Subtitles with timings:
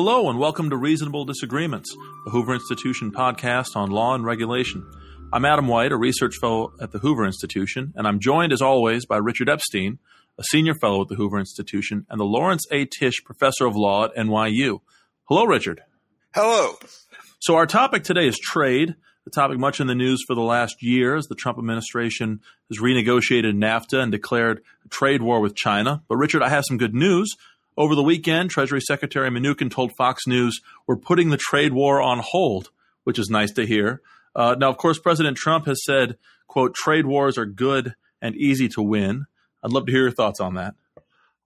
[0.00, 1.92] Hello, and welcome to Reasonable Disagreements,
[2.24, 4.88] the Hoover Institution podcast on law and regulation.
[5.32, 9.06] I'm Adam White, a research fellow at the Hoover Institution, and I'm joined, as always,
[9.06, 9.98] by Richard Epstein,
[10.38, 12.84] a senior fellow at the Hoover Institution, and the Lawrence A.
[12.84, 14.82] Tisch Professor of Law at NYU.
[15.24, 15.82] Hello, Richard.
[16.32, 16.76] Hello.
[17.40, 18.94] So, our topic today is trade,
[19.24, 22.78] the topic much in the news for the last year as the Trump administration has
[22.78, 26.04] renegotiated NAFTA and declared a trade war with China.
[26.08, 27.34] But, Richard, I have some good news.
[27.78, 32.18] Over the weekend, Treasury Secretary Mnuchin told Fox News, we're putting the trade war on
[32.18, 32.70] hold,
[33.04, 34.02] which is nice to hear.
[34.34, 36.18] Uh, now, of course, President Trump has said,
[36.48, 39.26] quote, trade wars are good and easy to win.
[39.62, 40.74] I'd love to hear your thoughts on that.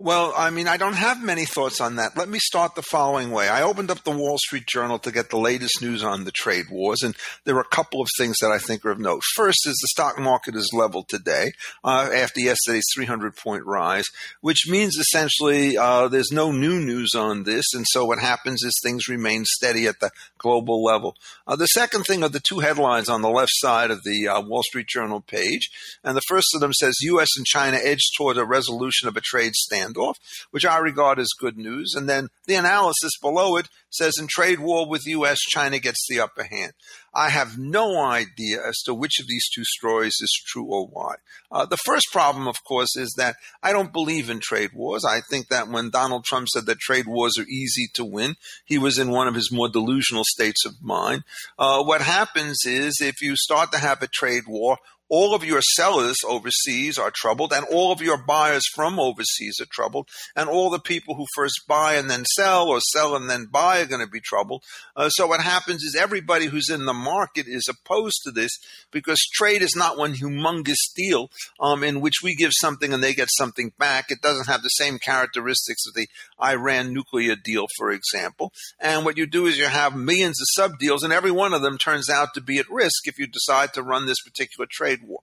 [0.03, 2.17] Well, I mean, I don't have many thoughts on that.
[2.17, 3.49] Let me start the following way.
[3.49, 6.65] I opened up the Wall Street Journal to get the latest news on the trade
[6.73, 9.23] wars, and there are a couple of things that I think are of note.
[9.37, 11.53] First is the stock market is level today
[11.85, 14.07] uh, after yesterday's 300 point rise,
[14.41, 18.73] which means essentially uh, there's no new news on this, and so what happens is
[18.83, 21.15] things remain steady at the global level.
[21.47, 24.41] Uh, the second thing are the two headlines on the left side of the uh,
[24.41, 25.71] Wall Street Journal page,
[26.03, 27.29] and the first of them says U.S.
[27.37, 30.15] and China edge toward a resolution of a trade stand standoff,
[30.51, 31.95] which I regard as good news.
[31.97, 36.21] And then the analysis below it says in trade war with U.S., China gets the
[36.21, 36.73] upper hand.
[37.15, 41.17] I have no idea as to which of these two stories is true or why.
[41.51, 45.05] Uh, the first problem, of course, is that I don't believe in trade wars.
[45.05, 48.79] I think that when Donald Trump said that trade wars are easy to win, he
[48.79, 51.25] was in one of his more delusional states of mind.
[51.59, 54.79] Uh, what happens is if you start to have a trade war,
[55.13, 59.67] all of your sellers overseas are troubled, and all of your buyers from overseas are
[59.71, 63.45] troubled, and all the people who first buy and then sell, or sell and then
[63.45, 64.65] buy, are going to be troubled.
[64.97, 68.53] Uh, so what happens is everybody who's in the market is opposed to this
[68.91, 71.29] because trade is not one humongous deal
[71.61, 74.07] um, in which we give something and they get something back.
[74.09, 76.09] It doesn't have the same characteristics of the
[76.43, 78.51] Iran nuclear deal, for example.
[78.81, 81.61] And what you do is you have millions of sub deals, and every one of
[81.61, 85.01] them turns out to be at risk if you decide to run this particular trade
[85.07, 85.21] war.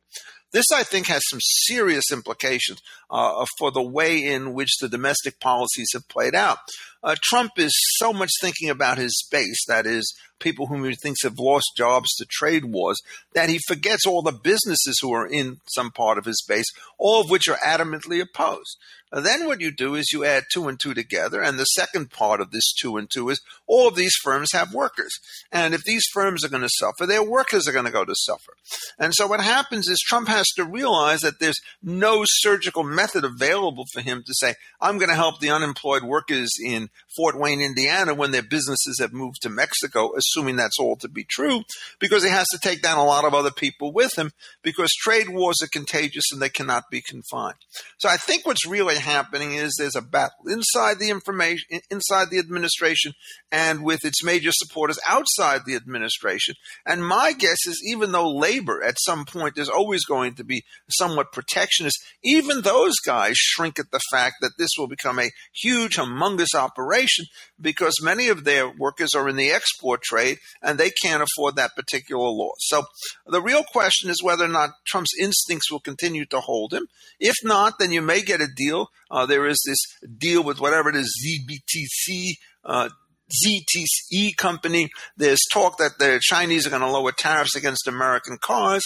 [0.52, 2.80] This, I think, has some serious implications
[3.12, 6.58] uh, for the way in which the domestic policies have played out.
[7.04, 11.24] Uh, Trump is so much thinking about his base, that is, people whom he thinks
[11.24, 13.00] have lost jobs to trade wars,
[13.34, 17.22] that he forgets all the businesses who are in some part of his base, all
[17.22, 18.78] of which are adamantly opposed.
[19.12, 22.42] Then what you do is you add two and two together, and the second part
[22.42, 25.12] of this two and two is all of these firms have workers.
[25.52, 28.16] And if these firms are going to suffer, their workers are going to go to
[28.16, 28.54] suffer.
[29.00, 33.86] And so what happens is Trump has to realize that there's no surgical method available
[33.92, 38.14] for him to say, I'm going to help the unemployed workers in Fort Wayne, Indiana,
[38.14, 41.64] when their businesses have moved to Mexico, assuming that's all to be true,
[42.00, 44.32] because he has to take down a lot of other people with him,
[44.62, 47.58] because trade wars are contagious and they cannot be confined.
[47.98, 52.40] So I think what's really happening is there's a battle inside the information, inside the
[52.40, 53.14] administration,
[53.52, 56.56] and with its major supporters outside the administration.
[56.86, 60.64] And my guess is, even though labor at some point is always going to be
[60.90, 65.98] somewhat protectionist, even those guys shrink at the fact that this will become a huge,
[65.98, 67.26] humongous operation
[67.60, 71.76] because many of their workers are in the export trade and they can't afford that
[71.76, 72.52] particular law.
[72.60, 72.84] So
[73.26, 76.88] the real question is whether or not Trump's instincts will continue to hold him.
[77.20, 78.89] If not, then you may get a deal.
[79.12, 79.80] Uh, there is this
[80.18, 82.34] deal with whatever it is, ZBTC.
[82.64, 82.90] Uh,
[83.30, 84.90] ZTE company.
[85.18, 88.84] There's talk that the Chinese are going to lower tariffs against American cars.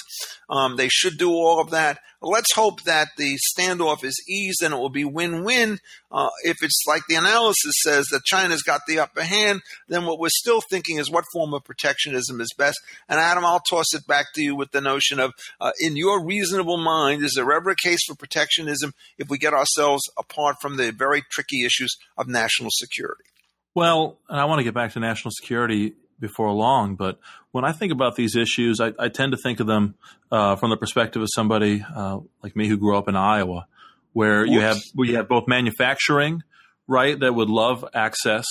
[0.50, 2.00] Um, they should do all of that.
[2.22, 5.80] Let's hope that the standoff is eased and it will be win-win.
[6.09, 10.20] Uh, if it's like the analysis says that China's got the upper hand, then what
[10.20, 12.80] we're still thinking is what form of protectionism is best.
[13.09, 16.24] And Adam, I'll toss it back to you with the notion of, uh, in your
[16.26, 20.78] reasonable mind, is there ever a case for protectionism if we get ourselves apart from
[20.78, 23.26] the very tricky issues of national security?
[23.75, 27.19] Well, and I want to get back to national security before long, but
[27.51, 29.95] when I think about these issues, I, I tend to think of them
[30.31, 33.67] uh, from the perspective of somebody uh, like me who grew up in Iowa,
[34.14, 36.43] where you have where you have both manufacturing,
[36.87, 38.46] right, that would love access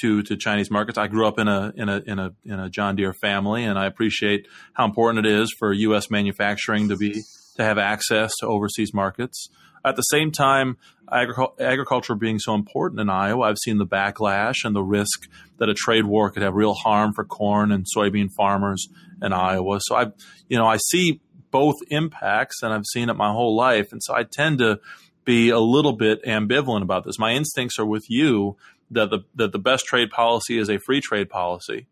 [0.00, 0.98] to to Chinese markets.
[0.98, 3.78] I grew up in a in a in a in a John Deere family, and
[3.78, 6.10] I appreciate how important it is for U.S.
[6.10, 7.22] manufacturing to be
[7.56, 9.48] to have access to overseas markets.
[9.88, 10.76] At the same time,
[11.10, 15.74] agriculture being so important in Iowa, I've seen the backlash and the risk that a
[15.74, 18.86] trade war could have real harm for corn and soybean farmers
[19.22, 19.78] in Iowa.
[19.80, 20.06] So I,
[20.48, 21.20] you know, I see
[21.50, 24.80] both impacts, and I've seen it my whole life, and so I tend to
[25.24, 27.18] be a little bit ambivalent about this.
[27.18, 28.56] My instincts are with you
[28.90, 31.86] that the that the best trade policy is a free trade policy.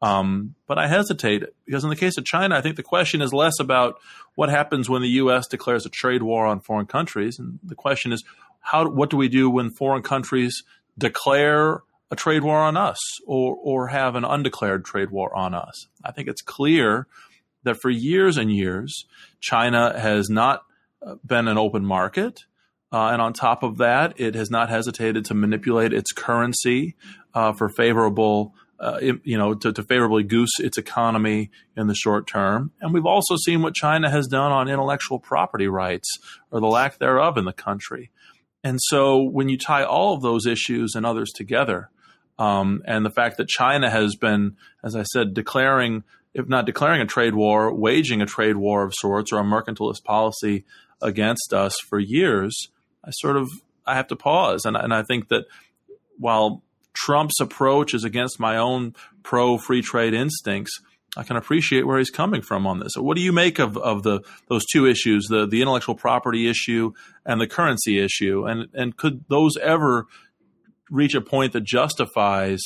[0.00, 3.32] Um, but I hesitate because in the case of China, I think the question is
[3.32, 3.98] less about
[4.36, 5.48] what happens when the U.S.
[5.48, 8.22] declares a trade war on foreign countries, and the question is
[8.60, 10.62] how what do we do when foreign countries
[10.96, 15.86] declare a trade war on us or, or have an undeclared trade war on us.
[16.04, 17.06] I think it's clear
[17.64, 19.04] that for years and years,
[19.40, 20.62] China has not
[21.04, 22.44] uh, been an open market.
[22.90, 26.96] Uh, and on top of that, it has not hesitated to manipulate its currency
[27.34, 32.28] uh, for favorable, uh, you know, to, to, favorably goose its economy in the short
[32.28, 32.70] term.
[32.80, 36.08] And we've also seen what China has done on intellectual property rights
[36.52, 38.10] or the lack thereof in the country.
[38.62, 41.90] And so when you tie all of those issues and others together,
[42.38, 46.04] um, and the fact that China has been, as I said, declaring,
[46.34, 50.04] if not declaring a trade war, waging a trade war of sorts or a mercantilist
[50.04, 50.64] policy
[51.02, 52.68] against us for years,
[53.04, 53.48] I sort of
[53.86, 55.46] I have to pause, and and I think that
[56.18, 56.62] while
[57.04, 60.80] Trump's approach is against my own pro free trade instincts,
[61.16, 62.92] I can appreciate where he's coming from on this.
[62.94, 66.48] So what do you make of, of the those two issues, the the intellectual property
[66.48, 66.92] issue
[67.24, 70.06] and the currency issue, and and could those ever
[70.90, 72.62] reach a point that justifies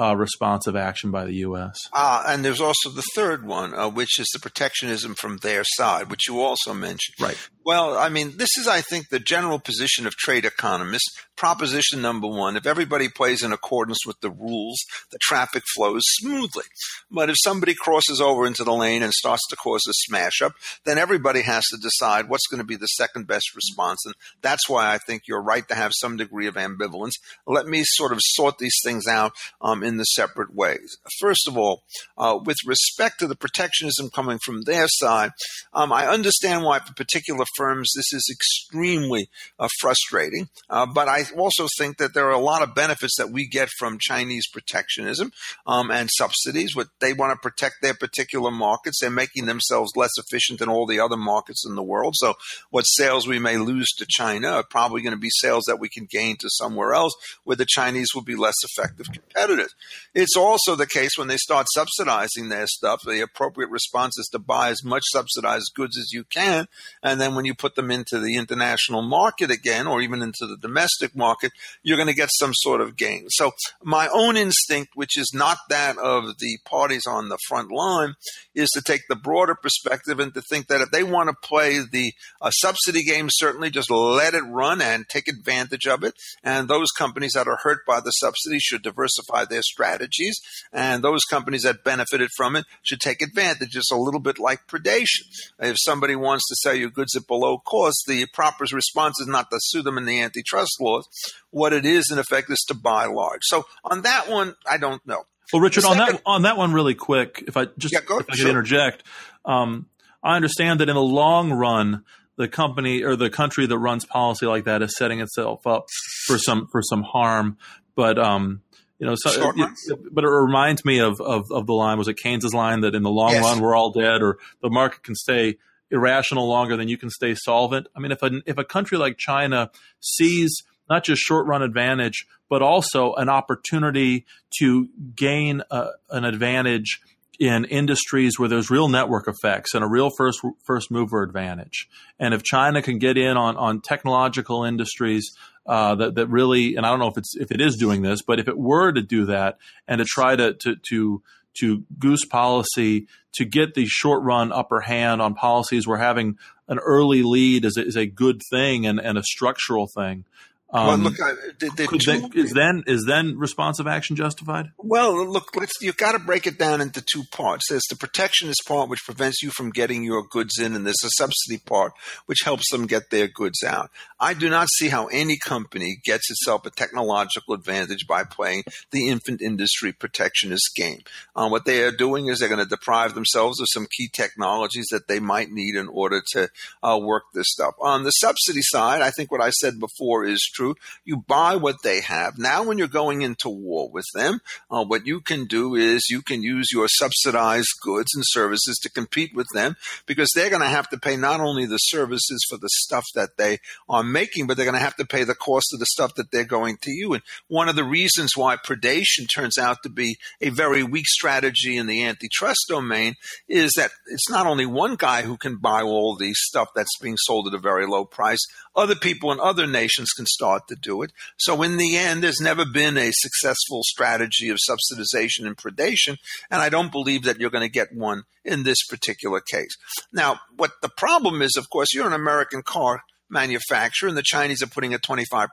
[0.00, 1.76] uh, responsive action by the U.S.
[1.92, 6.10] Uh, and there's also the third one, uh, which is the protectionism from their side,
[6.10, 7.14] which you also mentioned.
[7.20, 7.36] Right.
[7.64, 11.10] Well, I mean, this is, I think, the general position of trade economists.
[11.36, 14.78] Proposition number one if everybody plays in accordance with the rules,
[15.10, 16.64] the traffic flows smoothly.
[17.10, 20.52] But if somebody crosses over into the lane and starts to cause a smash up,
[20.84, 24.04] then everybody has to decide what's going to be the second best response.
[24.04, 27.12] And that's why I think you're right to have some degree of ambivalence.
[27.46, 30.96] Let me sort of sort these things out um, in the separate ways.
[31.20, 31.82] First of all,
[32.16, 35.30] uh, with respect to the protectionism coming from their side,
[35.72, 40.48] um, I understand why for particular firms, this is extremely uh, frustrating.
[40.68, 43.68] Uh, but I also think that there are a lot of benefits that we get
[43.78, 45.32] from Chinese protectionism
[45.66, 46.76] um, and subsidies.
[46.76, 50.86] What they want to protect their particular markets, they're making themselves less efficient than all
[50.86, 52.14] the other markets in the world.
[52.16, 52.34] So,
[52.70, 55.88] what sales we may lose to China are probably going to be sales that we
[55.88, 57.14] can gain to somewhere else,
[57.44, 59.71] where the Chinese will be less effective competitors.
[60.14, 63.02] It's also the case when they start subsidizing their stuff.
[63.04, 66.66] The appropriate response is to buy as much subsidized goods as you can,
[67.02, 70.56] and then when you put them into the international market again, or even into the
[70.56, 71.52] domestic market,
[71.82, 73.26] you're going to get some sort of gain.
[73.28, 73.52] So
[73.82, 78.14] my own instinct, which is not that of the parties on the front line,
[78.54, 81.78] is to take the broader perspective and to think that if they want to play
[81.90, 86.14] the uh, subsidy game, certainly just let it run and take advantage of it.
[86.42, 90.40] And those companies that are hurt by the subsidy should diversify their strategies.
[90.72, 93.76] And those companies that benefited from it should take advantage.
[93.76, 95.22] It's a little bit like predation.
[95.58, 99.50] If somebody wants to sell you goods at below cost, the proper response is not
[99.50, 101.06] to sue them in the antitrust laws.
[101.50, 103.42] What it is, in effect, is to buy large.
[103.42, 105.24] So on that one, I don't know.
[105.52, 108.18] Well, Richard, second, on that on that one, really quick, if I just yeah, go,
[108.18, 108.46] if I sure.
[108.46, 109.02] could interject,
[109.44, 109.86] um,
[110.22, 112.04] I understand that in the long run,
[112.36, 115.86] the company or the country that runs policy like that is setting itself up
[116.26, 117.58] for some for some harm.
[117.94, 118.62] But um,
[119.02, 122.18] you know, so, it, but it reminds me of, of, of the line was it
[122.18, 123.42] Keynes's line that in the long yes.
[123.42, 125.56] run we're all dead, or the market can stay
[125.90, 127.88] irrational longer than you can stay solvent.
[127.96, 130.54] I mean, if a, if a country like China sees
[130.88, 134.24] not just short run advantage, but also an opportunity
[134.60, 137.00] to gain a, an advantage
[137.40, 141.88] in industries where there's real network effects and a real first first mover advantage.
[142.20, 145.28] And if China can get in on on technological industries
[145.66, 148.22] uh, that that really, and I don't know if it's if it is doing this,
[148.22, 151.22] but if it were to do that and to try to to to
[151.54, 156.38] to goose policy to get the short run upper hand on policies where having
[156.68, 160.24] an early lead is a, is a good thing and, and a structural thing.
[160.74, 161.16] Um, well, look,
[161.58, 164.72] the, the two, is then is then responsive action justified?
[164.78, 165.50] Well, look,
[165.82, 167.66] you've got to break it down into two parts.
[167.68, 171.10] There's the protectionist part, which prevents you from getting your goods in, and there's a
[171.18, 171.92] subsidy part,
[172.24, 173.90] which helps them get their goods out.
[174.18, 178.62] I do not see how any company gets itself a technological advantage by playing
[178.92, 181.00] the infant industry protectionist game.
[181.36, 184.86] Uh, what they are doing is they're going to deprive themselves of some key technologies
[184.90, 186.48] that they might need in order to
[186.82, 187.74] uh, work this stuff.
[187.78, 190.74] On the subsidy side, I think what I said before is true true.
[191.04, 192.38] You buy what they have.
[192.38, 194.40] Now, when you're going into war with them,
[194.70, 198.90] uh, what you can do is you can use your subsidized goods and services to
[198.90, 199.76] compete with them
[200.06, 203.36] because they're going to have to pay not only the services for the stuff that
[203.36, 206.14] they are making, but they're going to have to pay the cost of the stuff
[206.14, 207.14] that they're going to you.
[207.14, 211.76] And one of the reasons why predation turns out to be a very weak strategy
[211.76, 213.14] in the antitrust domain
[213.48, 217.16] is that it's not only one guy who can buy all the stuff that's being
[217.18, 218.40] sold at a very low price.
[218.74, 221.12] Other people in other nations can start to do it.
[221.36, 226.16] So in the end, there's never been a successful strategy of subsidization and predation,
[226.50, 229.76] and I don't believe that you're going to get one in this particular case.
[230.12, 233.02] Now, what the problem is, of course, you're an American car
[233.32, 235.48] manufacturer, and the Chinese are putting a 25%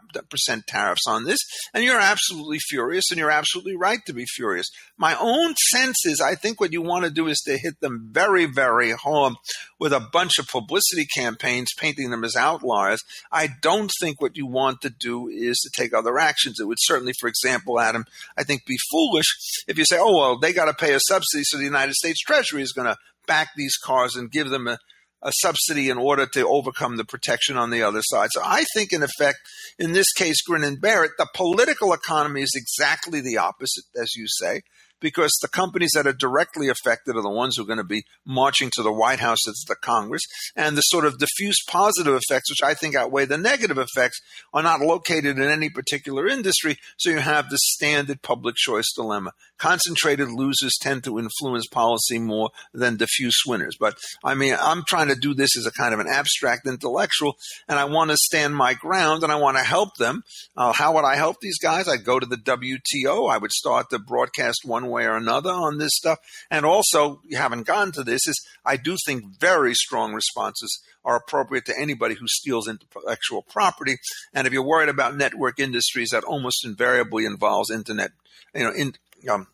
[0.67, 1.39] tariffs on this.
[1.73, 4.67] And you're absolutely furious, and you're absolutely right to be furious.
[4.97, 8.09] My own sense is I think what you want to do is to hit them
[8.11, 9.33] very, very hard
[9.79, 13.01] with a bunch of publicity campaigns painting them as outliers.
[13.31, 16.59] I don't think what you want to do is to take other actions.
[16.59, 18.05] It would certainly, for example, Adam,
[18.37, 19.27] I think be foolish
[19.67, 22.19] if you say, oh, well, they got to pay a subsidy, so the United States
[22.19, 24.77] Treasury is going to back these cars and give them a,
[25.21, 28.29] a subsidy in order to overcome the protection on the other side.
[28.31, 29.37] So I think, in effect,
[29.77, 34.25] in this case, grin and it, the political economy is exactly the opposite, as you
[34.27, 34.61] say
[34.99, 38.03] because the companies that are directly affected are the ones who are going to be
[38.25, 40.23] marching to the White House as the Congress.
[40.55, 44.19] And the sort of diffuse positive effects, which I think outweigh the negative effects,
[44.53, 46.77] are not located in any particular industry.
[46.97, 49.31] So you have the standard public choice dilemma.
[49.57, 53.75] Concentrated losers tend to influence policy more than diffuse winners.
[53.79, 57.35] But I mean, I'm trying to do this as a kind of an abstract intellectual,
[57.67, 60.23] and I want to stand my ground and I want to help them.
[60.55, 61.87] Uh, how would I help these guys?
[61.87, 63.29] I'd go to the WTO.
[63.29, 66.19] I would start to broadcast one way or another on this stuff.
[66.49, 71.15] And also, you haven't gotten to this, is I do think very strong responses are
[71.15, 73.97] appropriate to anybody who steals intellectual property.
[74.33, 78.11] And if you're worried about network industries, that almost invariably involves internet,
[78.53, 78.95] you know, in,
[79.29, 79.47] um,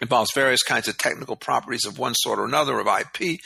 [0.00, 3.40] involves various kinds of technical properties of one sort or another of IP.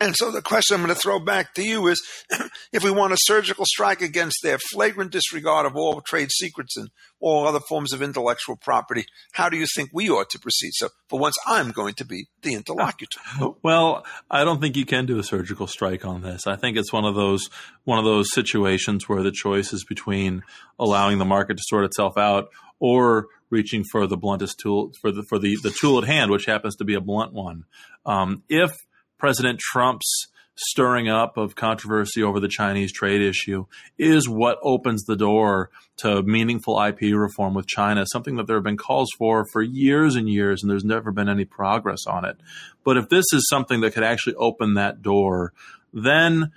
[0.00, 2.02] And so the question I'm going to throw back to you is
[2.72, 6.90] if we want a surgical strike against their flagrant disregard of all trade secrets and
[7.20, 10.70] all other forms of intellectual property, how do you think we ought to proceed?
[10.74, 13.20] So for once, I'm going to be the interlocutor.
[13.62, 16.46] Well, I don't think you can do a surgical strike on this.
[16.46, 17.50] I think it's one of those
[17.84, 20.42] one of those situations where the choice is between
[20.78, 22.48] allowing the market to sort itself out
[22.78, 26.46] or reaching for the bluntest tool for the for the, the tool at hand, which
[26.46, 27.64] happens to be a blunt one.
[28.06, 28.72] Um, if
[29.18, 30.28] President Trump's
[30.60, 33.64] stirring up of controversy over the Chinese trade issue
[33.96, 38.64] is what opens the door to meaningful IP reform with China, something that there have
[38.64, 42.36] been calls for for years and years, and there's never been any progress on it.
[42.84, 45.52] But if this is something that could actually open that door,
[45.92, 46.50] then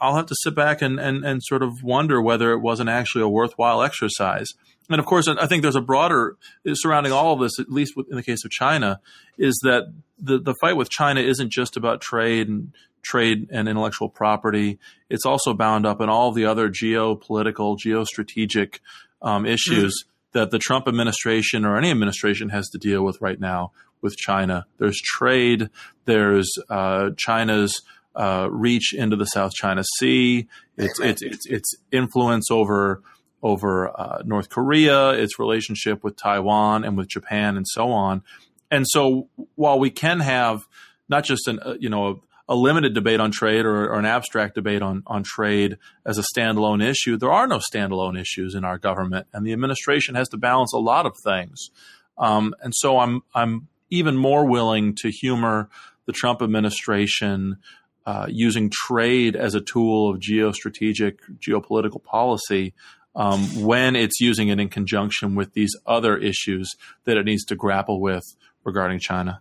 [0.00, 3.22] I'll have to sit back and, and, and sort of wonder whether it wasn't actually
[3.22, 4.48] a worthwhile exercise
[4.90, 6.36] and of course, I think there's a broader
[6.74, 9.00] surrounding all of this, at least in the case of China,
[9.38, 12.72] is that the the fight with China isn't just about trade and
[13.02, 14.78] trade and intellectual property.
[15.08, 18.80] It's also bound up in all the other geopolitical, geostrategic
[19.22, 20.38] um, issues mm-hmm.
[20.38, 23.72] that the Trump administration or any administration has to deal with right now
[24.02, 24.66] with China.
[24.78, 25.70] There's trade.
[26.04, 27.80] There's uh, China's
[28.16, 30.46] uh, reach into the South China Sea.
[30.76, 33.02] It's, it's, it's, it's influence over
[33.44, 38.22] over uh, North Korea, its relationship with Taiwan and with Japan, and so on.
[38.70, 40.66] And so, while we can have
[41.08, 44.06] not just an uh, you know a, a, limited debate on trade or, or, an
[44.06, 48.64] abstract debate on on trade as a standalone issue, there are no standalone issues in
[48.64, 51.68] our government, and the administration has to balance a lot of things.
[52.16, 55.68] Um, and so, I'm I'm even more willing to humor
[56.06, 57.58] the Trump administration.
[58.06, 62.74] Uh, using trade as a tool of geostrategic geopolitical policy
[63.16, 66.70] um, when it's using it in conjunction with these other issues
[67.04, 68.24] that it needs to grapple with
[68.64, 69.40] regarding China.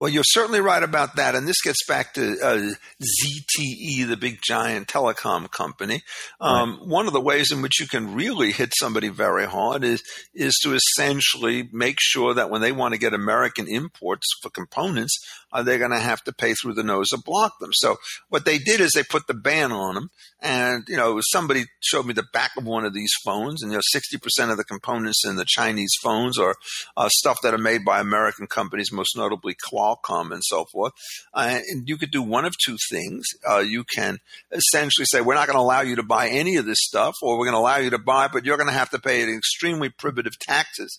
[0.00, 1.34] Well, you're certainly right about that.
[1.34, 6.02] And this gets back to uh, ZTE, the big giant telecom company.
[6.40, 6.86] Um, right.
[6.86, 10.00] One of the ways in which you can really hit somebody very hard is,
[10.34, 15.18] is to essentially make sure that when they want to get American imports for components,
[15.52, 17.70] uh, they're going to have to pay through the nose or block them.
[17.72, 17.96] So
[18.28, 20.10] what they did is they put the ban on them.
[20.40, 23.78] And, you know, somebody showed me the back of one of these phones and, you
[23.78, 26.54] know, 60% of the components in the Chinese phones are
[26.96, 30.92] uh, stuff that are made by American companies, most notably Qualcomm and so forth.
[31.34, 33.26] Uh, and you could do one of two things.
[33.48, 34.18] Uh, you can
[34.52, 37.36] essentially say, we're not going to allow you to buy any of this stuff or
[37.36, 39.88] we're going to allow you to buy, but you're going to have to pay extremely
[39.88, 40.98] prohibitive taxes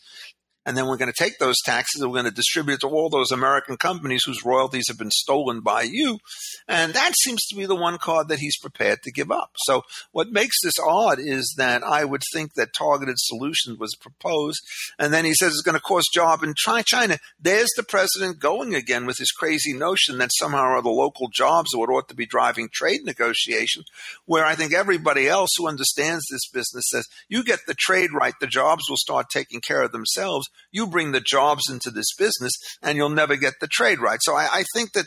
[0.65, 2.87] and then we're going to take those taxes and we're going to distribute it to
[2.87, 6.19] all those American companies whose royalties have been stolen by you.
[6.67, 9.51] And that seems to be the one card that he's prepared to give up.
[9.65, 14.59] So what makes this odd is that I would think that targeted solutions was proposed,
[14.99, 17.17] and then he says it's going to cause job in China.
[17.39, 21.73] There's the president going again with his crazy notion that somehow are the local jobs
[21.73, 23.85] are what ought to be driving trade negotiations,
[24.25, 28.33] where I think everybody else who understands this business says you get the trade right,
[28.39, 32.53] the jobs will start taking care of themselves you bring the jobs into this business
[32.81, 34.19] and you'll never get the trade right.
[34.21, 35.05] So I, I think that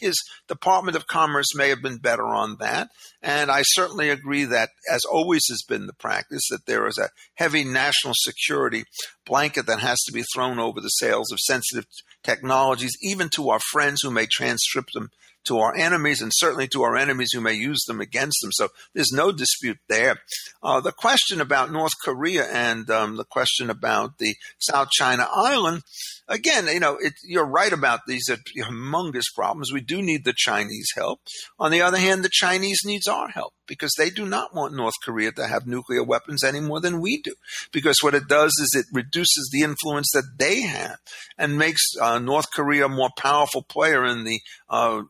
[0.00, 0.14] his
[0.48, 2.88] Department of Commerce may have been better on that.
[3.22, 7.10] And I certainly agree that, as always has been the practice, that there is a
[7.34, 8.84] heavy national security
[9.26, 11.86] blanket that has to be thrown over the sales of sensitive
[12.22, 15.10] technologies, even to our friends who may transcript them
[15.44, 18.50] to our enemies and certainly to our enemies who may use them against them.
[18.52, 20.18] So there's no dispute there.
[20.62, 25.82] Uh, the question about North Korea and um, the question about the South China Island,
[26.28, 29.72] again, you know, it, you're right about these are humongous problems.
[29.72, 31.20] We do need the Chinese help.
[31.58, 34.94] On the other hand, the Chinese needs our help because they do not want North
[35.02, 37.34] Korea to have nuclear weapons any more than we do.
[37.72, 40.98] Because what it does is it reduces the influence that they have
[41.38, 45.02] and makes uh, North Korea a more powerful player in the uh,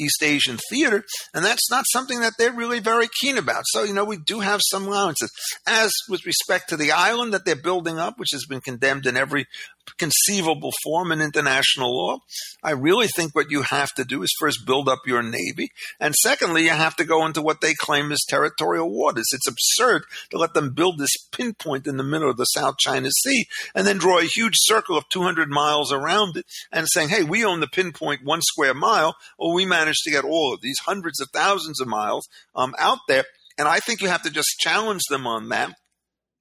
[0.00, 1.04] East Asian theater,
[1.34, 3.64] and that's not something that they're really very keen about.
[3.66, 5.30] So, you know, we do have some allowances.
[5.66, 9.16] As with respect to the island that they're building up, which has been condemned in
[9.16, 9.46] every
[9.98, 12.18] conceivable form in international law.
[12.62, 16.14] I really think what you have to do is first build up your navy, and
[16.14, 19.26] secondly, you have to go into what they claim is territorial waters.
[19.32, 23.08] It's absurd to let them build this pinpoint in the middle of the South China
[23.10, 27.22] Sea and then draw a huge circle of 200 miles around it and saying, "Hey,
[27.22, 30.78] we own the pinpoint one square mile, or we managed to get all of these
[30.80, 33.24] hundreds of thousands of miles um, out there."
[33.58, 35.74] And I think you have to just challenge them on that.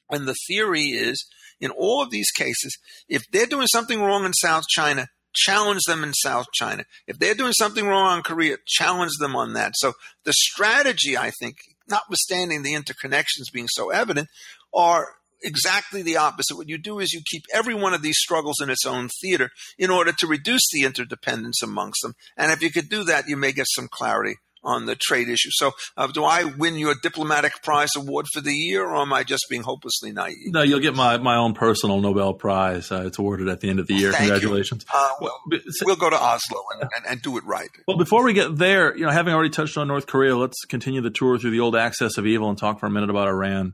[0.09, 1.25] And the theory is
[1.59, 6.03] in all of these cases, if they're doing something wrong in South China, challenge them
[6.03, 6.83] in South China.
[7.07, 9.73] If they're doing something wrong in Korea, challenge them on that.
[9.75, 14.29] So the strategy, I think, notwithstanding the interconnections being so evident,
[14.73, 15.07] are
[15.41, 16.55] exactly the opposite.
[16.55, 19.49] What you do is you keep every one of these struggles in its own theater
[19.77, 22.13] in order to reduce the interdependence amongst them.
[22.35, 24.35] And if you could do that, you may get some clarity
[24.69, 25.49] on the trade issue.
[25.51, 29.23] So, uh, do I win your diplomatic prize award for the year, or am I
[29.23, 30.47] just being hopelessly naive?
[30.47, 32.91] No, you'll get my, my own personal Nobel Prize.
[32.91, 34.11] Uh, it's awarded at the end of the year.
[34.11, 34.85] Thank Congratulations.
[34.93, 35.41] Uh, well,
[35.83, 37.69] we'll go to Oslo and, and, and, do it right.
[37.87, 41.01] Well, before we get there, you know, having already touched on North Korea, let's continue
[41.01, 43.73] the tour through the old axis of evil and talk for a minute about Iran.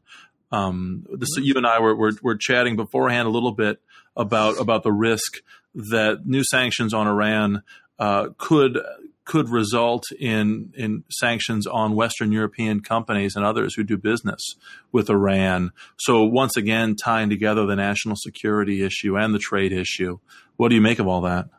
[0.51, 3.81] Um, this, you and I were, were, were chatting beforehand a little bit
[4.15, 5.41] about about the risk
[5.73, 7.63] that new sanctions on Iran
[7.99, 8.79] uh, could
[9.25, 14.41] could result in in sanctions on Western European companies and others who do business
[14.91, 15.71] with Iran.
[15.97, 20.19] So once again, tying together the national security issue and the trade issue.
[20.57, 21.49] What do you make of all that?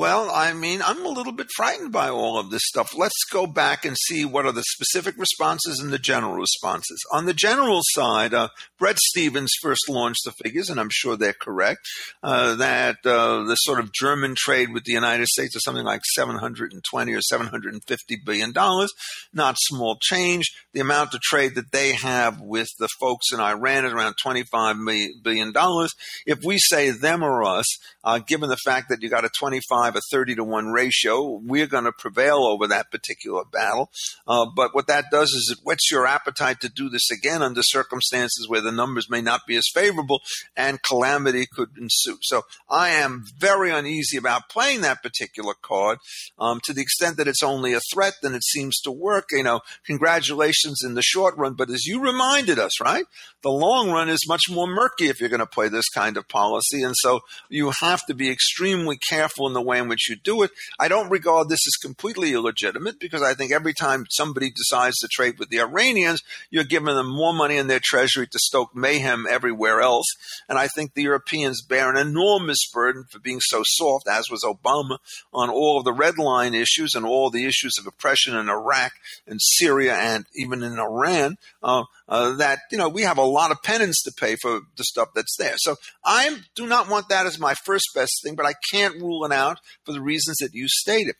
[0.00, 2.96] Well, I mean, I'm a little bit frightened by all of this stuff.
[2.96, 6.98] Let's go back and see what are the specific responses and the general responses.
[7.12, 11.34] On the general side, uh, Bret Stephens first launched the figures, and I'm sure they're
[11.34, 11.80] correct,
[12.22, 16.00] uh, that uh, the sort of German trade with the United States is something like
[16.14, 18.90] 720 or 750 billion dollars,
[19.34, 20.50] not small change.
[20.72, 24.76] The amount of trade that they have with the folks in Iran is around 25
[25.22, 25.92] billion dollars.
[26.24, 27.66] If we say them or us,
[28.02, 31.40] uh, given the fact that you got a 25 a 30 to 1 ratio.
[31.42, 33.90] We're going to prevail over that particular battle.
[34.26, 37.62] Uh, but what that does is it whets your appetite to do this again under
[37.62, 40.20] circumstances where the numbers may not be as favorable
[40.56, 42.18] and calamity could ensue.
[42.22, 45.98] So I am very uneasy about playing that particular card
[46.38, 49.26] um, to the extent that it's only a threat, then it seems to work.
[49.30, 51.54] You know, congratulations in the short run.
[51.54, 53.04] But as you reminded us, right,
[53.42, 56.28] the long run is much more murky if you're going to play this kind of
[56.28, 56.82] policy.
[56.82, 60.42] And so you have to be extremely careful in the way in which you do
[60.42, 60.50] it.
[60.78, 65.08] I don't regard this as completely illegitimate because I think every time somebody decides to
[65.10, 69.26] trade with the Iranians, you're giving them more money in their treasury to stoke mayhem
[69.28, 70.06] everywhere else.
[70.48, 74.44] And I think the Europeans bear an enormous burden for being so soft, as was
[74.44, 74.98] Obama,
[75.32, 78.92] on all of the red line issues and all the issues of oppression in Iraq
[79.26, 81.36] and Syria and even in Iran.
[81.62, 84.84] Uh, uh, that you know we have a lot of penance to pay for the
[84.84, 85.54] stuff that's there.
[85.56, 89.24] So I do not want that as my first best thing, but I can't rule
[89.24, 91.14] it out for the reasons that you stated.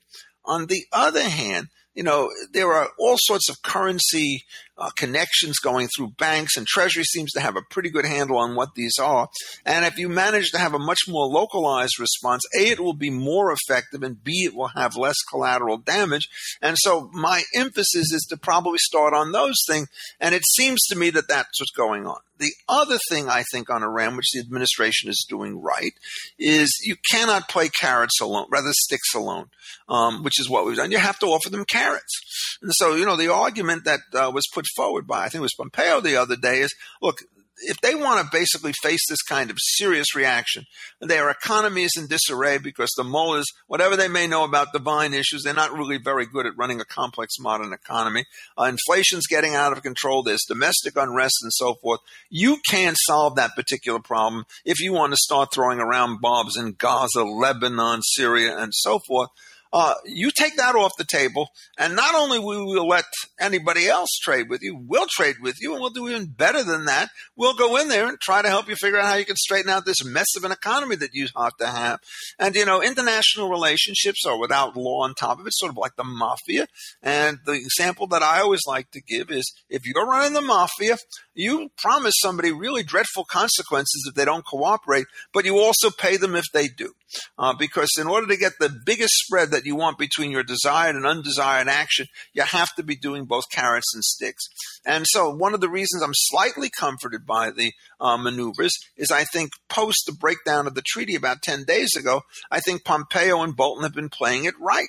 [0.45, 4.43] On the other hand, you know, there are all sorts of currency
[4.81, 8.55] uh, connections going through banks, and Treasury seems to have a pretty good handle on
[8.55, 9.29] what these are.
[9.67, 13.11] And if you manage to have a much more localized response, A, it will be
[13.11, 16.29] more effective, and B, it will have less collateral damage.
[16.63, 19.89] And so my emphasis is to probably start on those things.
[20.19, 22.21] And it seems to me that that's what's going on.
[22.39, 25.93] The other thing I think on Iran, which the administration is doing right,
[26.39, 29.51] is you cannot play carrots alone, rather sticks alone,
[29.91, 30.91] um, which is what we've done.
[30.91, 32.19] You have to offer them carrots.
[32.63, 35.43] And so, you know, the argument that uh, was put forward by, I think it
[35.43, 37.21] was Pompeo the other day, is look,
[37.63, 40.65] if they want to basically face this kind of serious reaction,
[41.01, 45.43] their economy is in disarray because the mullahs, whatever they may know about divine issues,
[45.43, 48.25] they're not really very good at running a complex modern economy.
[48.59, 50.23] Uh, inflation's getting out of control.
[50.23, 52.01] There's domestic unrest and so forth.
[52.31, 56.77] You can't solve that particular problem if you want to start throwing around bombs in
[56.79, 59.31] Gaza, Lebanon, Syria, and so forth.
[59.73, 63.05] Uh, you take that off the table, and not only will we let
[63.39, 66.87] anybody else trade with you, we'll trade with you, and we'll do even better than
[66.87, 67.09] that.
[67.37, 69.71] We'll go in there and try to help you figure out how you can straighten
[69.71, 72.01] out this mess of an economy that you have to have.
[72.39, 75.95] And you know, international relationships are without law on top of it, sort of like
[75.97, 76.67] the mafia.
[77.03, 80.97] And the example that I always like to give is if you're running the mafia,
[81.35, 86.35] you promise somebody really dreadful consequences if they don't cooperate, but you also pay them
[86.35, 86.93] if they do.
[87.39, 90.97] Uh, because in order to get the biggest spread that you want between your desired
[90.97, 94.47] and undesired action, you have to be doing both carrots and sticks.
[94.85, 99.25] And so, one of the reasons I'm slightly comforted by the uh, maneuvers is I
[99.25, 103.57] think post the breakdown of the treaty about 10 days ago, I think Pompeo and
[103.57, 104.89] Bolton have been playing it right.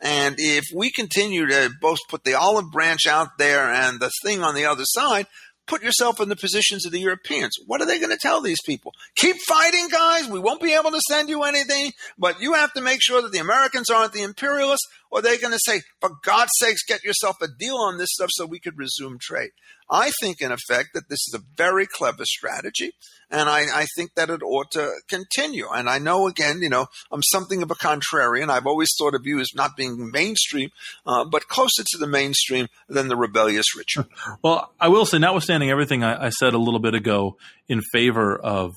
[0.00, 4.42] And if we continue to both put the olive branch out there and the thing
[4.42, 5.26] on the other side,
[5.66, 7.56] put yourself in the positions of the Europeans.
[7.66, 8.92] What are they going to tell these people?
[9.16, 10.28] Keep fighting, guys.
[10.28, 13.32] We won't be able to send you anything, but you have to make sure that
[13.32, 17.36] the Americans aren't the imperialists, or they're going to say, for God's sakes, get yourself
[17.42, 19.50] a deal on this stuff so we could resume trade.
[19.88, 22.92] I think, in effect, that this is a very clever strategy,
[23.30, 25.68] and I, I, think that it ought to continue.
[25.72, 28.48] And I know, again, you know, I'm something of a contrarian.
[28.48, 30.70] I've always thought of you as not being mainstream,
[31.06, 34.06] uh, but closer to the mainstream than the rebellious Richard.
[34.42, 37.36] Well, I will say, notwithstanding everything I, I said a little bit ago
[37.68, 38.74] in favor of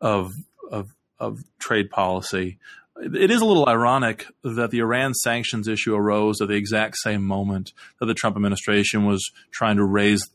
[0.00, 0.32] of
[0.70, 2.58] of, of trade policy,
[2.96, 7.24] it is a little ironic that the Iran sanctions issue arose at the exact same
[7.24, 10.28] moment that the Trump administration was trying to raise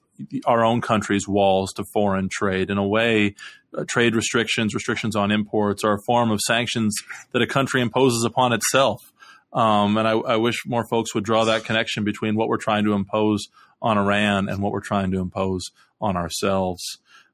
[0.45, 2.69] our own country's walls to foreign trade.
[2.69, 3.35] In a way,
[3.77, 6.95] uh, trade restrictions, restrictions on imports, are a form of sanctions
[7.31, 9.13] that a country imposes upon itself.
[9.53, 12.83] Um, and I, I, wish more folks would draw that connection between what we're trying
[12.83, 13.47] to impose
[13.81, 16.83] on Iran and what we're trying to impose on ourselves.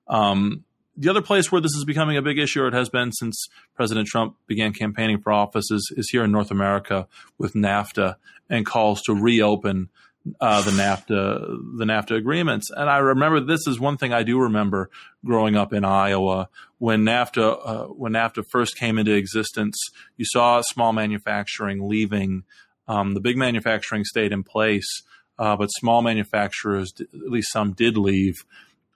[0.07, 0.63] Um,
[0.95, 3.47] the other place where this is becoming a big issue, or it has been since
[3.75, 8.15] President Trump began campaigning for office, is, is here in North America with NAFTA
[8.49, 9.89] and calls to reopen
[10.39, 12.69] uh, the NAFTA the NAFTA agreements.
[12.69, 14.89] And I remember this is one thing I do remember
[15.25, 19.77] growing up in Iowa when NAFTA uh, when NAFTA first came into existence.
[20.15, 22.43] You saw small manufacturing leaving.
[22.87, 25.03] Um, the big manufacturing stayed in place,
[25.39, 28.45] uh, but small manufacturers, at least some, did leave.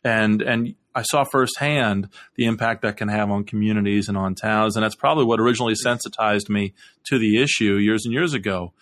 [0.03, 4.75] And and I saw firsthand the impact that can have on communities and on towns,
[4.75, 6.73] and that's probably what originally sensitized me
[7.05, 8.73] to the issue years and years ago.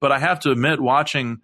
[0.00, 1.42] But I have to admit, watching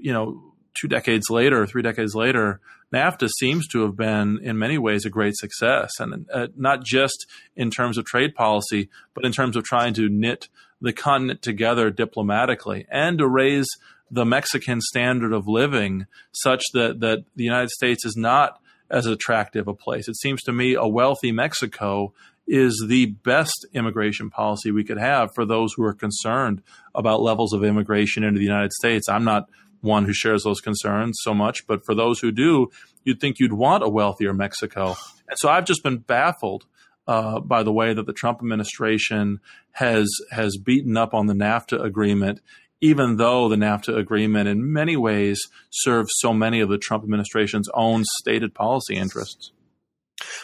[0.00, 0.42] you know,
[0.74, 2.60] two decades later, three decades later,
[2.92, 7.26] NAFTA seems to have been, in many ways, a great success, and uh, not just
[7.54, 10.48] in terms of trade policy, but in terms of trying to knit
[10.80, 13.68] the continent together diplomatically and to raise
[14.10, 19.68] the Mexican standard of living such that that the United States is not as attractive
[19.68, 20.08] a place.
[20.08, 22.12] It seems to me a wealthy Mexico
[22.46, 26.62] is the best immigration policy we could have for those who are concerned
[26.94, 29.08] about levels of immigration into the United States.
[29.08, 29.48] I'm not
[29.80, 32.68] one who shares those concerns so much, but for those who do,
[33.04, 34.96] you'd think you'd want a wealthier Mexico.
[35.28, 36.66] And so I've just been baffled
[37.08, 39.40] uh, by the way that the Trump administration
[39.72, 42.40] has has beaten up on the NAFTA agreement,
[42.80, 47.68] even though the NAFTA agreement in many ways serves so many of the Trump administration's
[47.74, 49.52] own stated policy interests.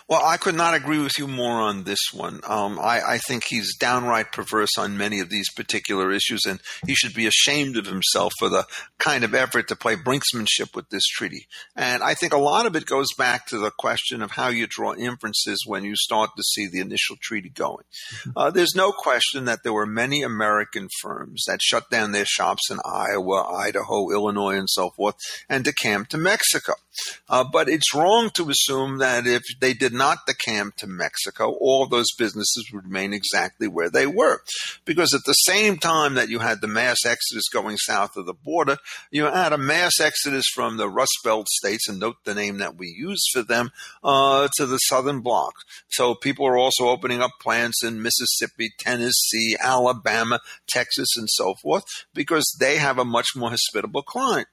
[0.08, 2.40] Well, I could not agree with you more on this one.
[2.46, 6.94] Um, I, I, think he's downright perverse on many of these particular issues, and he
[6.94, 8.66] should be ashamed of himself for the
[8.98, 11.46] kind of effort to play brinksmanship with this treaty.
[11.74, 14.66] And I think a lot of it goes back to the question of how you
[14.68, 17.84] draw inferences when you start to see the initial treaty going.
[18.14, 18.30] Mm-hmm.
[18.36, 22.70] Uh, there's no question that there were many American firms that shut down their shops
[22.70, 25.14] in Iowa, Idaho, Illinois, and so forth,
[25.48, 26.74] and decamped to Mexico.
[27.28, 31.86] Uh, but it's wrong to assume that if they did not decamp to Mexico, all
[31.86, 34.40] those businesses would remain exactly where they were.
[34.84, 38.34] Because at the same time that you had the mass exodus going south of the
[38.34, 38.76] border,
[39.12, 42.76] you had a mass exodus from the Rust Belt states, and note the name that
[42.76, 43.70] we use for them,
[44.02, 45.54] uh, to the southern bloc.
[45.88, 51.84] So people are also opening up plants in Mississippi, Tennessee, Alabama, Texas, and so forth,
[52.12, 54.48] because they have a much more hospitable climate.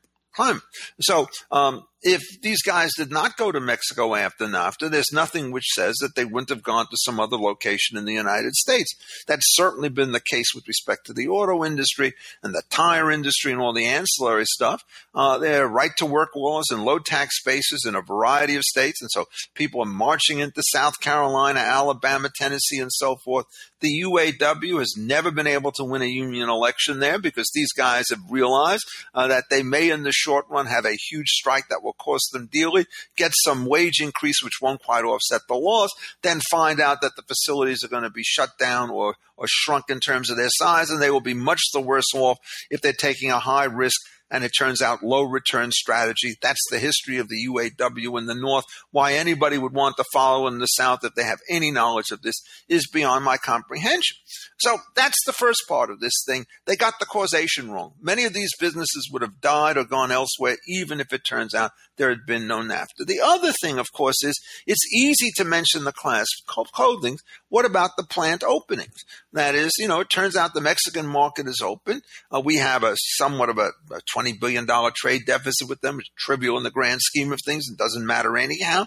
[1.02, 5.68] So um, if these guys did not go to Mexico after NAFTA, there's nothing which
[5.74, 8.96] says that they wouldn't have gone to some other location in the United States.
[9.28, 13.52] That's certainly been the case with respect to the auto industry and the tire industry
[13.52, 14.84] and all the ancillary stuff.
[15.14, 18.64] Uh, there are right to work laws and low tax bases in a variety of
[18.64, 19.02] states.
[19.02, 23.46] And so people are marching into South Carolina, Alabama, Tennessee, and so forth.
[23.82, 28.06] The UAW has never been able to win a union election there because these guys
[28.10, 28.84] have realized
[29.14, 31.94] uh, that they may, in the short run, have a huge strike that will will
[32.06, 32.86] cost them dearly,
[33.18, 35.90] get some wage increase, which won't quite offset the loss,
[36.22, 39.86] then find out that the facilities are going to be shut down or, or shrunk
[39.90, 42.38] in terms of their size, and they will be much the worse off
[42.70, 44.00] if they're taking a high risk
[44.32, 46.36] and it turns out low return strategy.
[46.42, 48.66] That's the history of the UAW in the North.
[48.92, 52.22] Why anybody would want to follow in the South if they have any knowledge of
[52.22, 52.36] this
[52.68, 54.18] is beyond my comprehension.
[54.58, 56.46] So that's the first part of this thing.
[56.66, 57.94] They got the causation wrong.
[58.02, 61.72] Many of these businesses would have died or gone elsewhere, even if it turns out
[61.98, 63.06] there had been no NAFTA.
[63.06, 67.18] The other thing, of course, is it's easy to mention the class clothing.
[67.50, 69.04] What about the plant openings?
[69.34, 72.02] That is, you know, it turns out the Mexican market is open.
[72.32, 76.00] Uh, we have a somewhat of a, a $20 billion trade deficit with them.
[76.00, 77.66] It's trivial in the grand scheme of things.
[77.70, 78.86] It doesn't matter anyhow.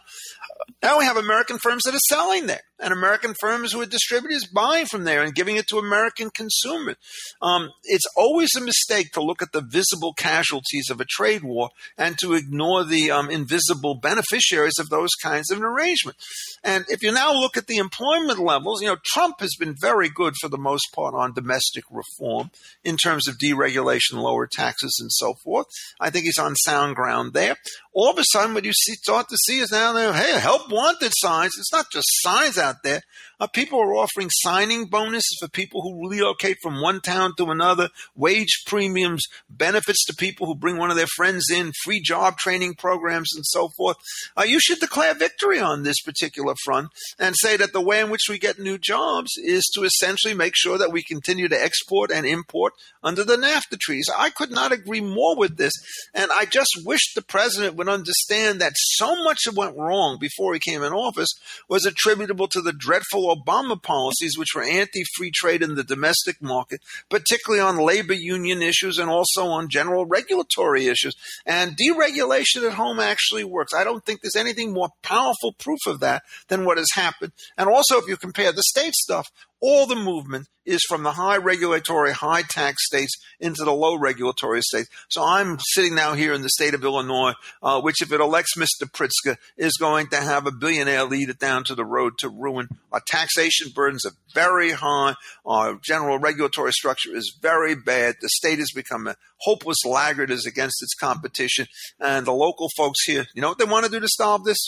[0.83, 4.47] Now we have American firms that are selling there, and American firms who are distributors
[4.47, 6.97] buying from there and giving it to American consumers.
[7.41, 11.71] Um, it's always a mistake to look at the visible casualties of a trade war
[11.97, 16.59] and to ignore the um, invisible beneficiaries of those kinds of arrangements.
[16.65, 20.09] And if you now look at the employment levels, you know, Trump has been very
[20.09, 22.51] good for the most part on domestic reform
[22.85, 25.67] in terms of deregulation, lower taxes, and so forth.
[26.01, 27.57] I think he's on sound ground there.
[27.93, 31.13] All of a sudden, what you see, start to see is now, hey, help wanted
[31.15, 31.53] signs.
[31.59, 33.03] It's not just signs out there.
[33.41, 37.89] Uh, people are offering signing bonuses for people who relocate from one town to another,
[38.15, 42.75] wage premiums, benefits to people who bring one of their friends in, free job training
[42.75, 43.97] programs, and so forth.
[44.37, 46.89] Uh, you should declare victory on this particular front
[47.19, 50.55] and say that the way in which we get new jobs is to essentially make
[50.55, 54.11] sure that we continue to export and import under the NAFTA treaties.
[54.17, 55.73] I could not agree more with this.
[56.15, 60.61] And I just wish the president would understand that so much went wrong before he
[60.61, 61.33] came in office
[61.69, 66.43] was attributable to the dreadful Obama policies, which were anti free trade in the domestic
[66.43, 71.15] market, particularly on labor union issues and also on general regulatory issues.
[71.47, 73.75] And deregulation at home actually works.
[73.75, 77.33] I don't think there's anything more powerful proof of that than what has happened.
[77.57, 79.29] And also, if you compare the state stuff,
[79.63, 84.61] all the movement is from the high regulatory, high tax states into the low regulatory
[84.61, 84.89] states.
[85.09, 88.57] So I'm sitting now here in the state of Illinois, uh, which, if it elects
[88.57, 88.91] Mr.
[88.91, 92.69] Pritzker, is going to have a billionaire lead it down to the road to ruin.
[92.91, 95.15] Our taxation burdens are very high.
[95.47, 98.17] Our general regulatory structure is very bad.
[98.21, 101.67] The state has become a hopeless laggard as against its competition.
[102.01, 104.59] And the local folks here, you know what they want to do to solve this?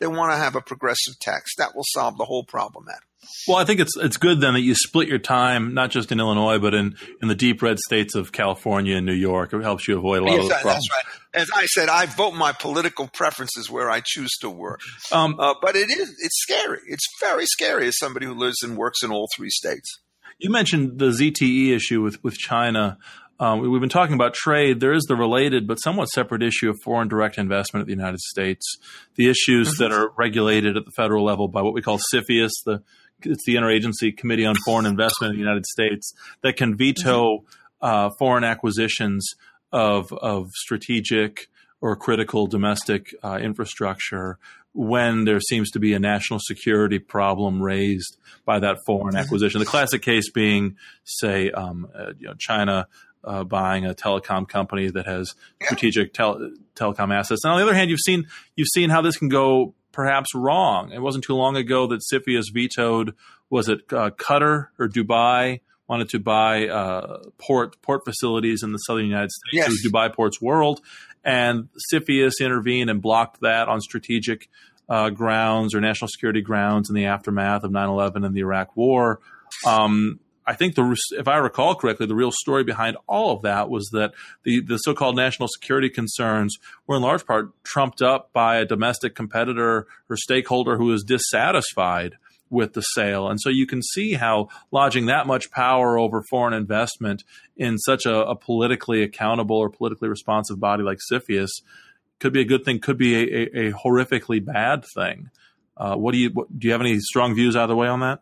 [0.00, 1.54] They want to have a progressive tax.
[1.56, 3.02] That will solve the whole problem, Adam.
[3.48, 6.20] Well, I think it's it's good then that you split your time not just in
[6.20, 9.52] Illinois but in, in the deep red states of California and New York.
[9.52, 10.88] It helps you avoid a lot yes, of those problems.
[10.92, 11.42] Right.
[11.42, 14.80] As I said, I vote my political preferences where I choose to work.
[15.10, 16.80] Um, uh, but it is it's scary.
[16.86, 20.00] It's very scary as somebody who lives and works in all three states.
[20.38, 22.98] You mentioned the ZTE issue with with China.
[23.40, 24.80] Um, we've been talking about trade.
[24.80, 28.20] There is the related but somewhat separate issue of foreign direct investment at the United
[28.20, 28.76] States.
[29.16, 29.82] The issues mm-hmm.
[29.82, 32.82] that are regulated at the federal level by what we call CFIUS, the
[33.22, 37.46] it's the Interagency Committee on Foreign Investment in the United States that can veto mm-hmm.
[37.80, 39.26] uh, foreign acquisitions
[39.72, 41.48] of of strategic
[41.80, 44.38] or critical domestic uh, infrastructure
[44.72, 49.18] when there seems to be a national security problem raised by that foreign mm-hmm.
[49.18, 49.60] acquisition.
[49.60, 52.88] The classic case being, say, um, uh, you know, China
[53.24, 57.44] uh, buying a telecom company that has strategic tel- telecom assets.
[57.44, 60.92] And on the other hand, you've seen you've seen how this can go perhaps wrong.
[60.92, 63.14] It wasn't too long ago that CFIUS vetoed
[63.50, 68.78] was it uh, Qatar or Dubai wanted to buy uh, port port facilities in the
[68.78, 69.68] southern United States.
[69.68, 69.86] Yes.
[69.86, 70.80] Dubai Ports World,
[71.24, 74.48] and CFIUS intervened and blocked that on strategic
[74.88, 79.20] uh, grounds or national security grounds in the aftermath of 9/11 and the Iraq War.
[79.66, 83.70] Um, I think the if I recall correctly, the real story behind all of that
[83.70, 84.12] was that
[84.44, 89.14] the the so-called national security concerns were in large part trumped up by a domestic
[89.14, 92.16] competitor or stakeholder who was dissatisfied
[92.50, 93.28] with the sale.
[93.28, 97.24] And so you can see how lodging that much power over foreign investment
[97.56, 101.50] in such a, a politically accountable or politically responsive body like CFIUS
[102.20, 105.30] could be a good thing, could be a, a, a horrifically bad thing.
[105.76, 106.68] Uh, what do you what, do?
[106.68, 108.20] You have any strong views either way on that?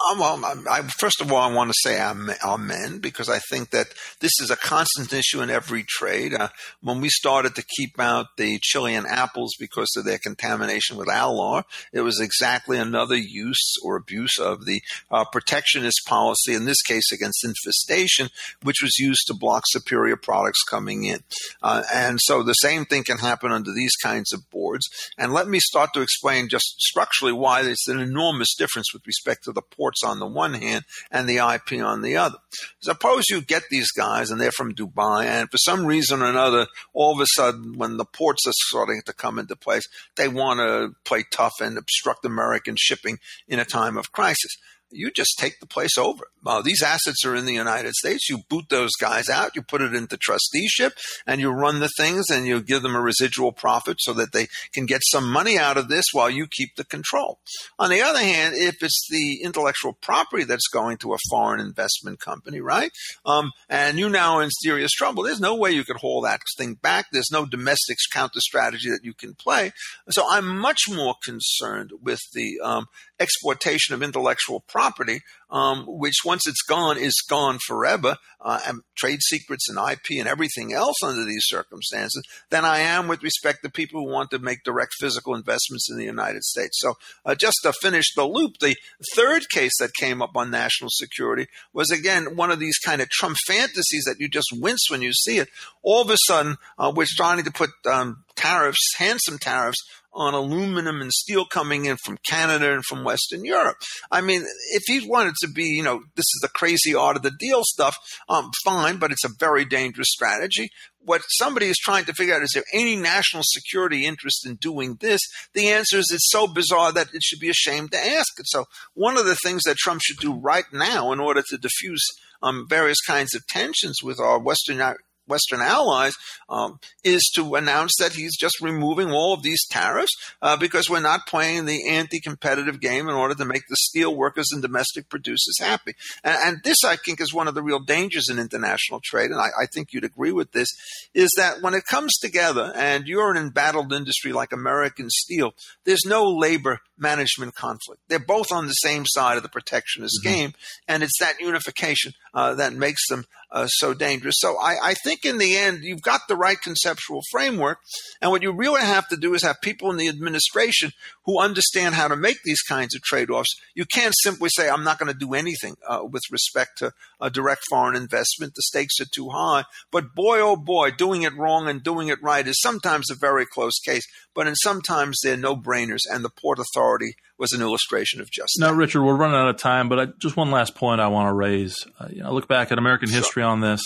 [0.00, 3.88] Um, well, I, first of all, I want to say amen because I think that
[4.20, 6.34] this is a constant issue in every trade.
[6.34, 11.08] Uh, when we started to keep out the Chilean apples because of their contamination with
[11.08, 14.80] alar, it was exactly another use or abuse of the
[15.10, 18.28] uh, protectionist policy, in this case against infestation,
[18.62, 21.24] which was used to block superior products coming in.
[21.60, 24.88] Uh, and so the same thing can happen under these kinds of boards.
[25.18, 29.42] And let me start to explain just structurally why there's an enormous difference with respect
[29.42, 32.36] to the port ports on the one hand and the IP on the other.
[32.80, 36.66] Suppose you get these guys and they're from Dubai, and for some reason or another,
[36.92, 39.84] all of a sudden, when the ports are starting to come into place,
[40.16, 44.56] they want to play tough and obstruct American shipping in a time of crisis
[44.90, 46.24] you just take the place over.
[46.46, 48.28] Uh, these assets are in the United States.
[48.28, 50.94] You boot those guys out, you put it into trusteeship,
[51.26, 54.46] and you run the things and you give them a residual profit so that they
[54.72, 57.38] can get some money out of this while you keep the control.
[57.78, 62.20] On the other hand, if it's the intellectual property that's going to a foreign investment
[62.20, 62.90] company, right?
[63.26, 66.74] Um, and you now in serious trouble, there's no way you could hold that thing
[66.74, 67.06] back.
[67.12, 69.72] There's no domestic counter strategy that you can play.
[70.10, 72.86] So I'm much more concerned with the um,
[73.20, 78.80] exploitation of intellectual property, property um, which once it's gone is gone forever, uh, and
[78.96, 83.60] trade secrets and IP and everything else under these circumstances, than I am with respect
[83.62, 86.78] to people who want to make direct physical investments in the United States.
[86.80, 88.76] So, uh, just to finish the loop, the
[89.14, 93.08] third case that came up on national security was again one of these kind of
[93.08, 95.48] Trump fantasies that you just wince when you see it.
[95.82, 99.78] All of a sudden, uh, we're starting to put um, tariffs, handsome tariffs
[100.18, 103.76] on aluminum and steel coming in from Canada and from Western Europe.
[104.10, 107.22] I mean, if he wanted to be, you know, this is the crazy art of
[107.22, 107.96] the deal stuff,
[108.28, 110.68] um, fine, but it's a very dangerous strategy.
[111.00, 114.96] What somebody is trying to figure out is there any national security interest in doing
[115.00, 115.20] this?
[115.54, 118.46] The answer is it's so bizarre that it should be ashamed to ask it.
[118.46, 122.02] So one of the things that Trump should do right now in order to diffuse
[122.42, 124.80] um, various kinds of tensions with our Western
[125.28, 126.14] Western allies
[126.48, 130.12] um, is to announce that he's just removing all of these tariffs
[130.42, 134.48] uh, because we're not playing the anti-competitive game in order to make the steel workers
[134.52, 135.94] and domestic producers happy.
[136.24, 139.40] And, and this, I think, is one of the real dangers in international trade, and
[139.40, 140.68] I, I, think you'd agree with this,
[141.14, 146.04] is that when it comes together and you're an embattled industry like American steel, there's
[146.06, 148.02] no labor management conflict.
[148.08, 150.34] They're both on the same side of the protectionist mm-hmm.
[150.34, 150.52] game,
[150.86, 154.36] and it's that unification uh, that makes them uh, so dangerous.
[154.38, 157.78] So I, I, think in the end, you've got the right conceptual framework.
[158.20, 160.92] And what you really have to do is have people in the administration
[161.24, 163.54] who understand how to make these kinds of trade offs.
[163.74, 167.30] You can't simply say, I'm not going to do anything uh, with respect to a
[167.30, 168.54] direct foreign investment.
[168.54, 169.64] The stakes are too high.
[169.90, 173.46] But boy, oh boy, doing it wrong and doing it right is sometimes a very
[173.46, 174.06] close case.
[174.34, 176.00] But in sometimes they're no brainers.
[176.10, 178.76] And the Port Authority was an illustration of just now, that.
[178.76, 181.32] Richard, we're running out of time, but I, just one last point I want to
[181.32, 181.86] raise.
[181.98, 183.18] Uh, you know, I look back at American sure.
[183.18, 183.80] history on this,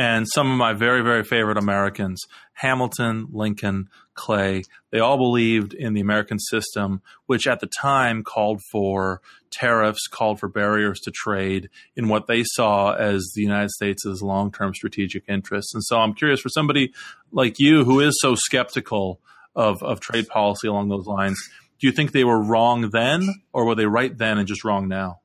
[0.00, 2.22] and some of my very, very favorite Americans,
[2.54, 8.62] Hamilton, Lincoln, Clay, they all believed in the American system, which at the time called
[8.72, 14.22] for tariffs, called for barriers to trade in what they saw as the United States'
[14.22, 15.74] long term strategic interests.
[15.74, 16.94] And so I'm curious for somebody
[17.30, 19.20] like you who is so skeptical
[19.54, 21.38] of, of trade policy along those lines,
[21.78, 24.88] do you think they were wrong then, or were they right then and just wrong
[24.88, 25.19] now?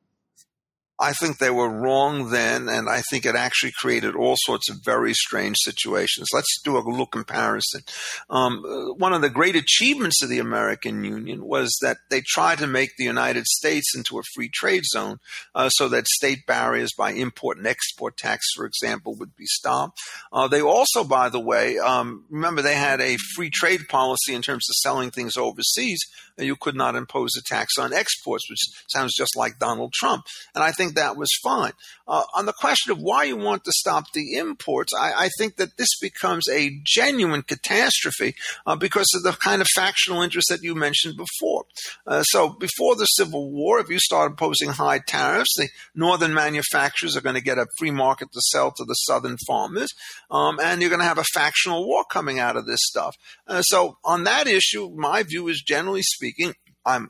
[0.99, 4.77] I think they were wrong then, and I think it actually created all sorts of
[4.84, 6.29] very strange situations.
[6.34, 7.81] Let's do a little comparison.
[8.29, 8.63] Um,
[8.97, 12.91] one of the great achievements of the American Union was that they tried to make
[12.97, 15.17] the United States into a free trade zone
[15.53, 19.99] uh, so that state barriers by import and export tax, for example, would be stopped.
[20.31, 24.41] Uh, they also, by the way, um, remember they had a free trade policy in
[24.41, 25.99] terms of selling things overseas.
[26.38, 30.25] You could not impose a tax on exports, which sounds just like Donald Trump.
[30.53, 31.74] And I think think that was fine.
[32.08, 35.58] Uh, on the question of why you want to stop the imports, I, I think
[35.58, 40.63] that this becomes a genuine catastrophe uh, because of the kind of factional interest that
[40.63, 41.65] you mentioned before.
[42.06, 47.15] Uh, so before the Civil War, if you start imposing high tariffs, the northern manufacturers
[47.15, 49.93] are going to get a free market to sell to the southern farmers,
[50.30, 53.15] um, and you're going to have a factional war coming out of this stuff.
[53.48, 56.54] Uh, so on that issue, my view is generally speaking,
[56.86, 57.10] I'm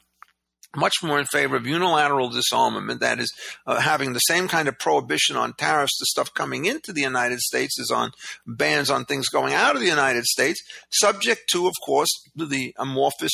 [0.76, 3.32] much more in favor of unilateral disarmament, that is,
[3.66, 7.40] uh, having the same kind of prohibition on tariffs to stuff coming into the United
[7.40, 8.12] States as on
[8.46, 10.62] bans on things going out of the United States,
[10.92, 13.34] subject to, of course, the amorphous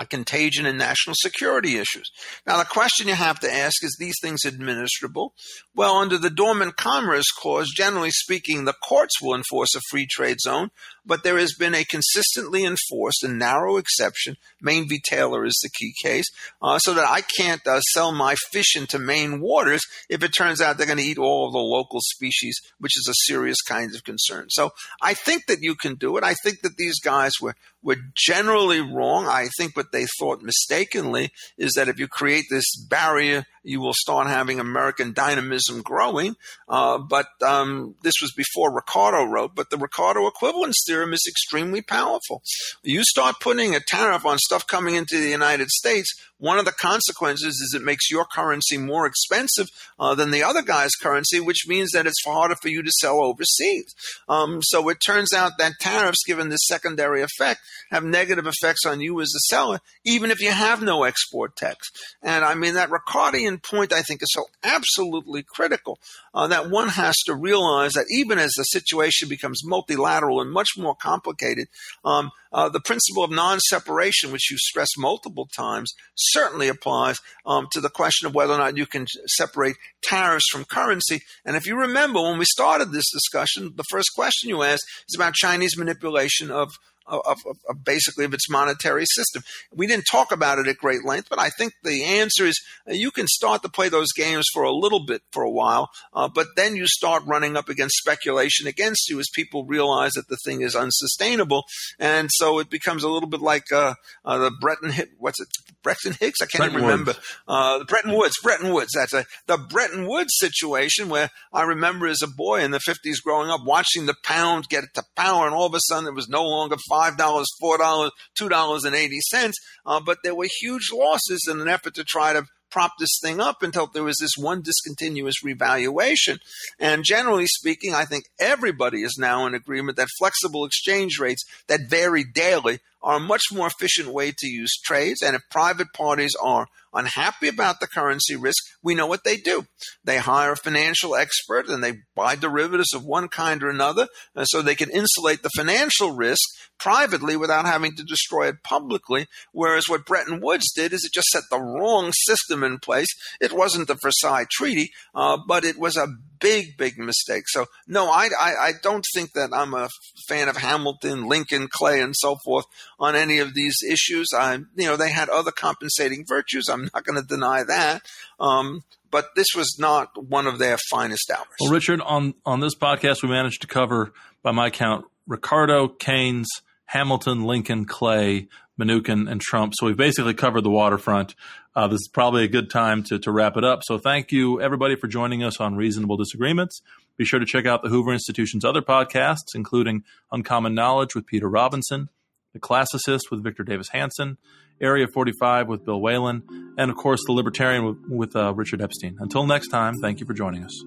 [0.00, 2.10] a contagion and national security issues.
[2.46, 5.30] Now, the question you have to ask is these things administrable?
[5.74, 10.40] Well, under the Dormant Commerce Clause, generally speaking, the courts will enforce a free trade
[10.40, 10.70] zone,
[11.06, 14.36] but there has been a consistently enforced and narrow exception.
[14.60, 15.00] Maine v.
[15.04, 16.26] Taylor is the key case,
[16.62, 20.60] uh, so that I can't uh, sell my fish into Maine waters if it turns
[20.60, 24.04] out they're going to eat all the local species, which is a serious kind of
[24.04, 24.46] concern.
[24.50, 24.70] So
[25.02, 26.24] I think that you can do it.
[26.24, 29.26] I think that these guys were were generally wrong.
[29.26, 33.94] I think what they thought mistakenly is that if you create this barrier you will
[33.94, 36.36] start having American dynamism growing.
[36.68, 41.82] Uh, but um, this was before Ricardo wrote, but the Ricardo equivalence theorem is extremely
[41.82, 42.42] powerful.
[42.82, 46.72] You start putting a tariff on stuff coming into the United States, one of the
[46.72, 51.66] consequences is it makes your currency more expensive uh, than the other guy's currency, which
[51.66, 53.94] means that it's harder for you to sell overseas.
[54.28, 57.60] Um, so it turns out that tariffs, given this secondary effect,
[57.90, 61.88] have negative effects on you as a seller, even if you have no export tax.
[62.22, 65.98] And I mean, that Ricardian point, I think, is so absolutely critical
[66.34, 70.70] uh, that one has to realize that even as the situation becomes multilateral and much
[70.76, 71.68] more complicated,
[72.04, 77.66] um, uh, the principle of non separation, which you stressed multiple times, certainly applies um,
[77.72, 81.20] to the question of whether or not you can separate tariffs from currency.
[81.44, 85.16] And if you remember, when we started this discussion, the first question you asked is
[85.16, 86.70] about Chinese manipulation of
[87.06, 89.42] of, of, of, basically of its monetary system.
[89.74, 92.92] We didn't talk about it at great length, but I think the answer is uh,
[92.92, 96.28] you can start to play those games for a little bit for a while, uh,
[96.28, 100.38] but then you start running up against speculation against you as people realize that the
[100.44, 101.64] thing is unsustainable,
[101.98, 103.94] and so it becomes a little bit like uh,
[104.24, 105.48] uh, the Bretton what's it?
[105.82, 106.40] Bretton Hicks?
[106.40, 107.14] I can't Bretton even remember.
[107.46, 112.06] Uh, the Bretton Woods Bretton Woods that's a, the Bretton Woods situation where I remember
[112.06, 115.54] as a boy in the 50s growing up watching the pound get to power, and
[115.54, 118.94] all of a sudden it was no longer five dollars, four dollars, two dollars and
[118.94, 119.56] eighty cents.
[119.86, 123.40] Uh, but there were huge losses in an effort to try to prop this thing
[123.40, 126.38] up until there was this one discontinuous revaluation.
[126.80, 131.88] And generally speaking, I think everybody is now in agreement that flexible exchange rates that
[131.88, 135.22] vary daily are a much more efficient way to use trades.
[135.22, 139.66] And if private parties are unhappy about the currency risk, we know what they do.
[140.02, 144.44] They hire a financial expert and they buy derivatives of one kind or another uh,
[144.46, 146.40] so they can insulate the financial risk
[146.78, 149.26] privately without having to destroy it publicly.
[149.52, 153.08] Whereas what Bretton Woods did is it just set the wrong system in place.
[153.40, 156.08] It wasn't the Versailles Treaty, uh, but it was a
[156.44, 157.44] big, big mistake.
[157.46, 159.88] So no, I, I, I don't think that I'm a
[160.28, 162.66] fan of Hamilton, Lincoln, Clay, and so forth
[163.00, 164.28] on any of these issues.
[164.36, 166.68] I, you know, they had other compensating virtues.
[166.68, 168.02] I'm not going to deny that.
[168.38, 171.46] Um, but this was not one of their finest hours.
[171.60, 176.48] Well, Richard, on on this podcast, we managed to cover, by my count, Ricardo, Keynes,
[176.86, 179.72] Hamilton, Lincoln, Clay, Mnuchin, and Trump.
[179.76, 181.34] So we've basically covered the waterfront.
[181.76, 183.82] Uh, this is probably a good time to, to wrap it up.
[183.82, 186.80] So thank you, everybody, for joining us on Reasonable Disagreements.
[187.16, 191.48] Be sure to check out the Hoover Institution's other podcasts, including Uncommon Knowledge with Peter
[191.48, 192.10] Robinson,
[192.52, 194.38] The Classicist with Victor Davis Hanson,
[194.80, 196.42] Area 45 with Bill Whalen,
[196.78, 199.16] and of course, The Libertarian with, with uh, Richard Epstein.
[199.18, 200.84] Until next time, thank you for joining us.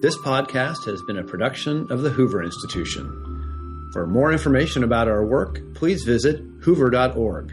[0.00, 3.90] This podcast has been a production of the Hoover Institution.
[3.92, 7.52] For more information about our work, please visit hoover.org.